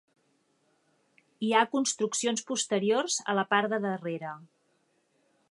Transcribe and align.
Hi 1.47 1.51
ha 1.57 1.61
construccions 1.75 2.43
posteriors 2.49 3.19
a 3.35 3.37
la 3.41 3.45
part 3.53 3.73
de 3.75 3.81
darrere. 3.87 4.35